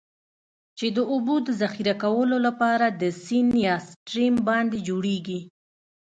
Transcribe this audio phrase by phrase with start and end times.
[0.77, 5.39] چې د اوبو د ذخیره کولو لپاره د سیند یا Stream باندی جوړیږي.